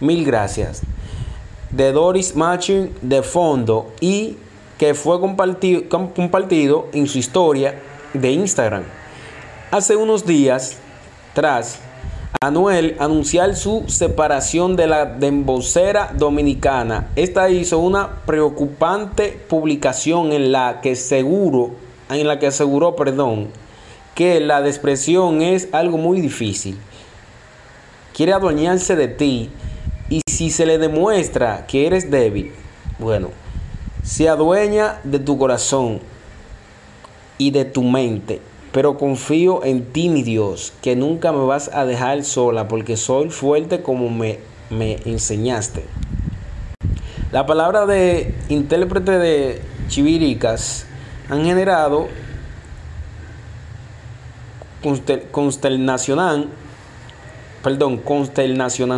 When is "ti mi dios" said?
39.92-40.72